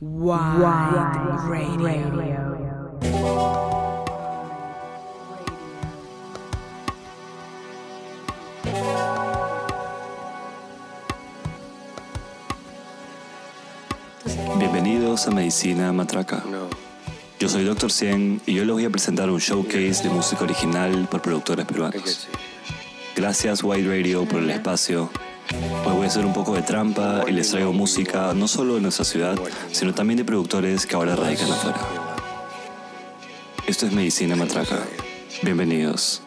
[0.00, 0.62] Wide
[1.42, 2.38] Radio.
[14.56, 16.44] Bienvenidos a Medicina Matraca.
[17.40, 17.90] Yo soy Dr.
[17.90, 22.28] Cien y yo les voy a presentar un showcase de música original por productores peruanos.
[23.16, 25.10] Gracias White Radio por el espacio.
[25.54, 28.80] Hoy voy a hacer un poco de trampa y les traigo música no solo de
[28.80, 29.38] nuestra ciudad,
[29.72, 31.78] sino también de productores que ahora radican afuera.
[33.66, 34.78] Esto es Medicina Matraca.
[35.42, 36.22] Bienvenidos.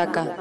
[0.00, 0.39] рака.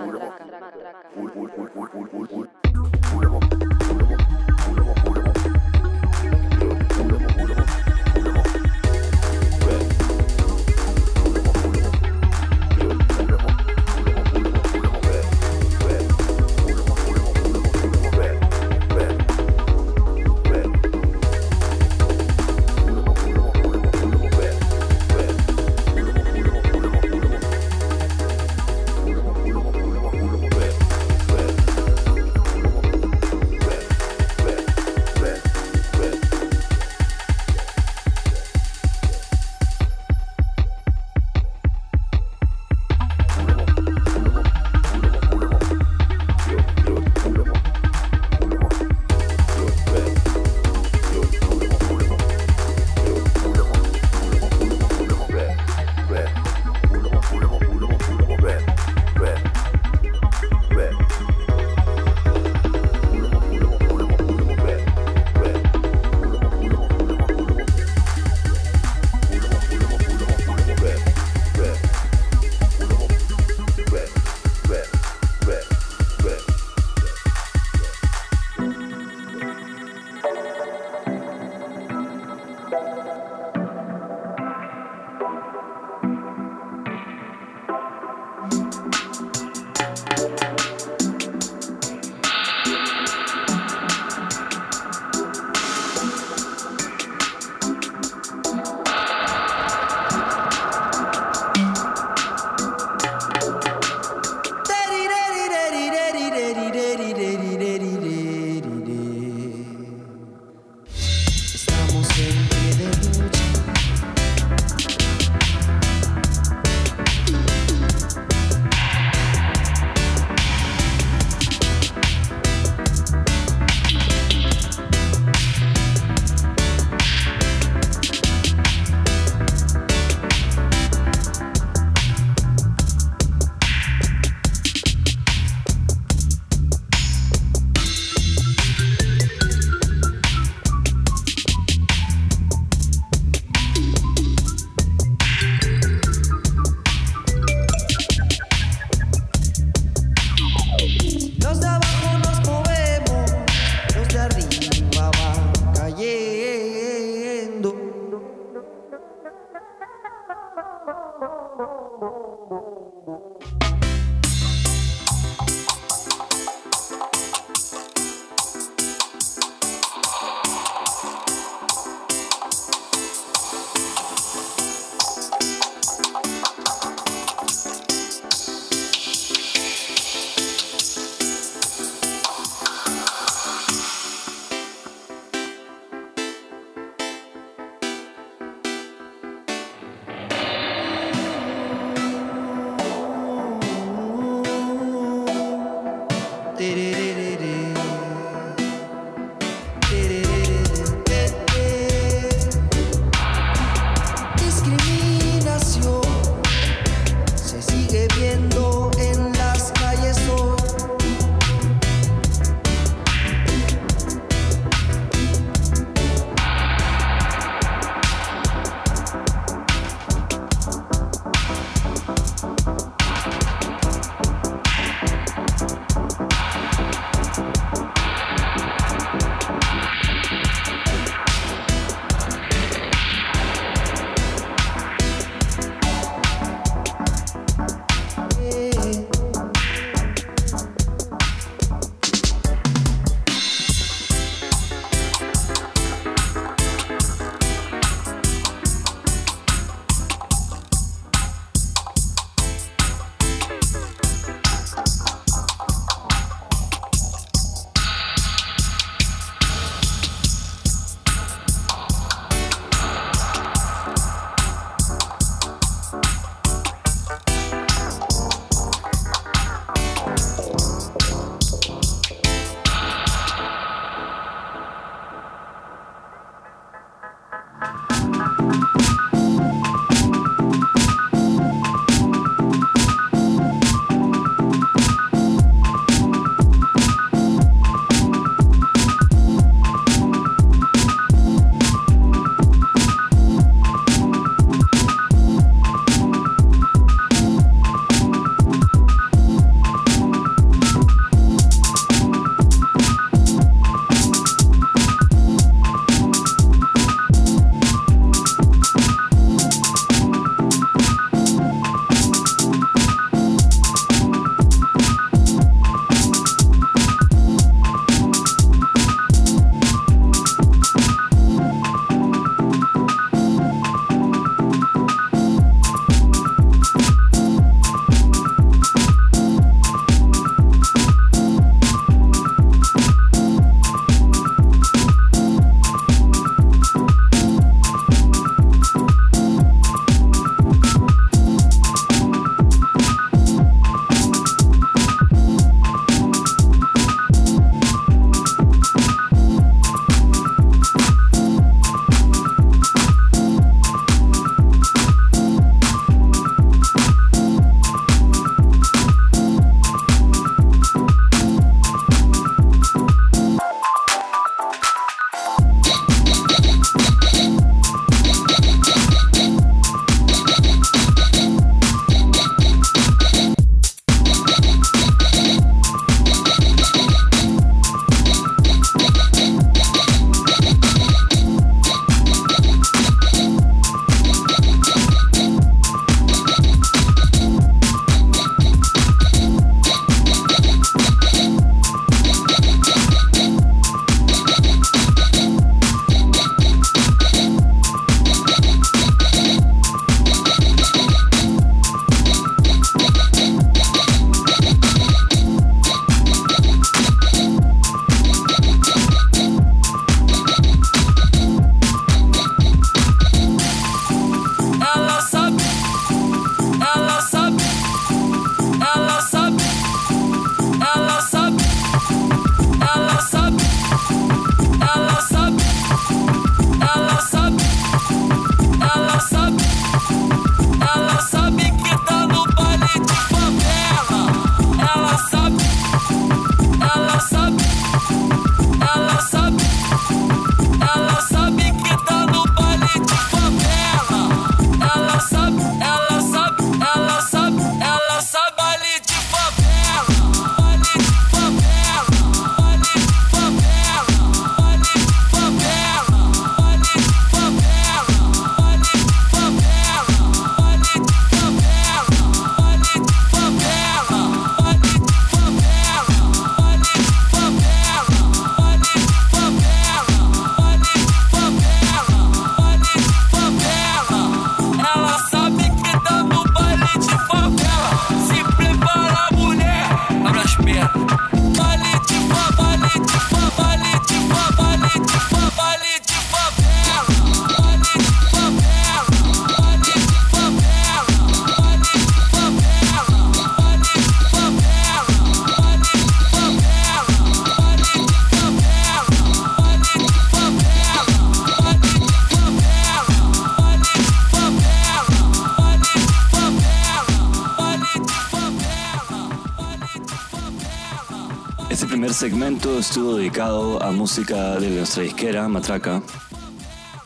[511.99, 515.83] Segmento estuvo dedicado a música de nuestra disquera, Matraca.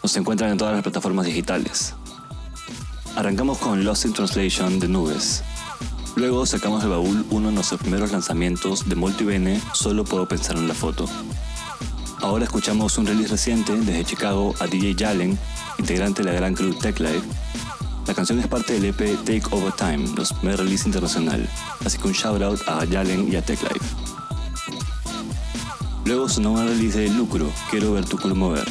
[0.02, 1.93] Nos encuentran en todas las plataformas digitales.
[3.15, 5.43] Arrancamos con Lost in Translation de Nubes.
[6.15, 10.67] Luego sacamos del baúl uno de nuestros primeros lanzamientos de Multibene, Solo puedo pensar en
[10.67, 11.06] la foto.
[12.21, 15.38] Ahora escuchamos un release reciente desde Chicago a DJ Jalen,
[15.78, 17.28] integrante de la gran crew Tech Life.
[18.08, 21.47] La canción es parte del EP Take Over Time, nuestro primer release internacional,
[21.86, 24.12] así que un shout out a Jalen y a Tech Life.
[26.06, 28.68] Luego sonó una release de Lucro, Quiero ver tu culo mover.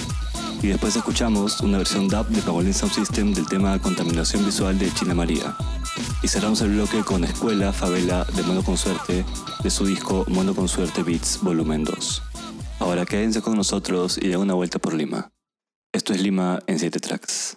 [0.62, 4.92] Y después escuchamos una versión DAP de Pangolin Sound System del tema Contaminación Visual de
[4.92, 5.56] China María.
[6.22, 9.24] Y cerramos el bloque con Escuela Favela de Mono con Suerte
[9.62, 12.22] de su disco Mono con Suerte Beats Volumen 2.
[12.80, 15.30] Ahora quédense con nosotros y den una vuelta por Lima.
[15.92, 17.56] Esto es Lima en 7 tracks.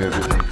[0.00, 0.51] everything.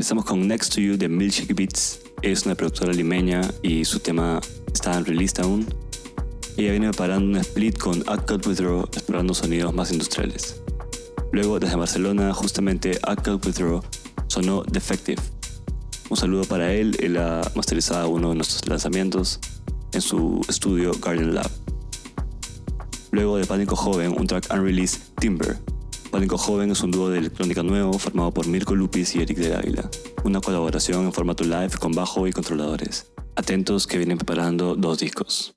[0.00, 2.00] Empezamos con Next to You de Milkshake Beats.
[2.22, 4.40] Es una productora limeña y su tema
[4.72, 5.66] está en release aún.
[6.56, 10.62] Ella viene preparando un split con Cut Withdraw explorando sonidos más industriales.
[11.32, 13.82] Luego, desde Barcelona, justamente Cut Withdraw
[14.28, 15.20] sonó Defective.
[16.08, 19.38] Un saludo para él, él ha masterizado uno de nuestros lanzamientos
[19.92, 21.50] en su estudio Garden Lab.
[23.10, 25.58] Luego de Pánico Joven, un track unreleased Timber,
[26.10, 29.54] Pánico Joven es un dúo de electrónica nuevo formado por Mirko Lupis y Eric de
[29.54, 29.88] Águila.
[30.24, 33.12] Una colaboración en formato live con bajo y controladores.
[33.36, 35.54] Atentos que vienen preparando dos discos.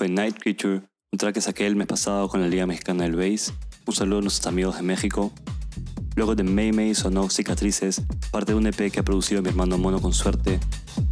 [0.00, 0.80] Fue Night Creature,
[1.12, 3.52] un track que saqué el mes pasado con la Liga Mexicana del Bass.
[3.84, 5.30] Un saludo a nuestros amigos de México.
[6.16, 9.76] Luego de May May sonó Cicatrices, parte de un EP que ha producido mi hermano
[9.76, 10.58] Mono con suerte.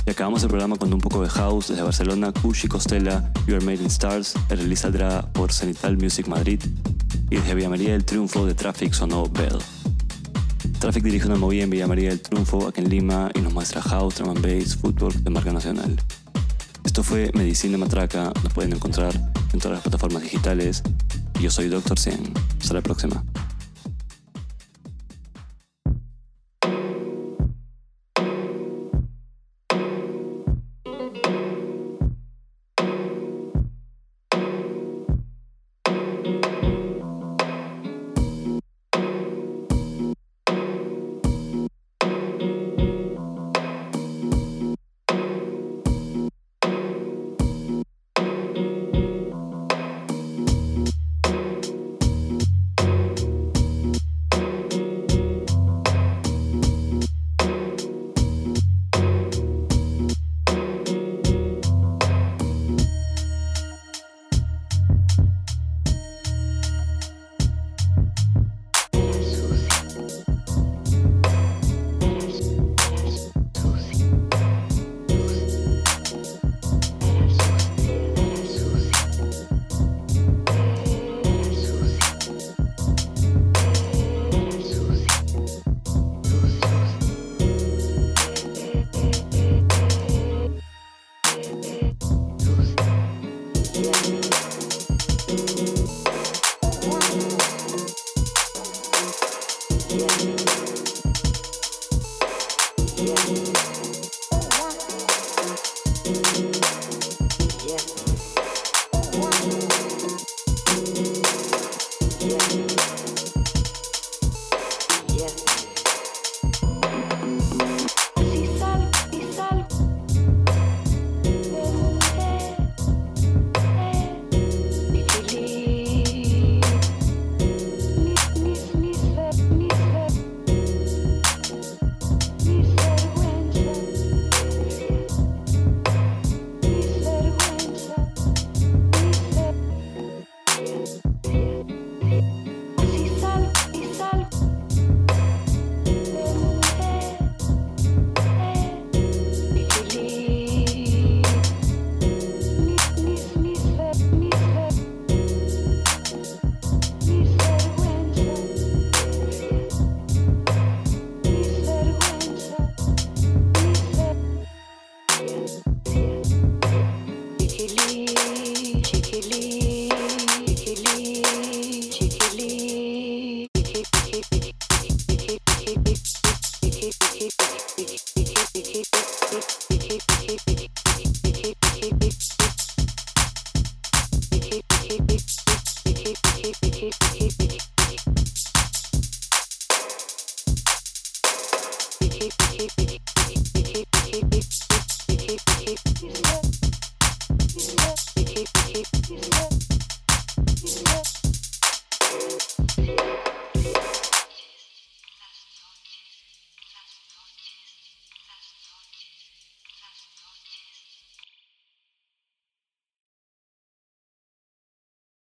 [0.07, 3.64] Y acabamos el programa con un poco de house desde Barcelona, Kushi Costela, You Are
[3.66, 6.62] Made in Stars, el release saldrá por Cenital Music Madrid.
[7.28, 9.59] Y desde Villa María del Triunfo de Traffic sonó Bell.
[10.80, 13.82] Traffic dirige una movida en Villa María del Triunfo, aquí en Lima, y nos muestra
[13.82, 15.95] house, drum and bass, footwork de marca nacional.
[16.89, 19.12] Esto fue Medicina Matraca, nos pueden encontrar
[19.53, 20.82] en todas las plataformas digitales.
[21.39, 22.32] Yo soy Doctor 100.
[22.62, 23.22] Hasta la próxima.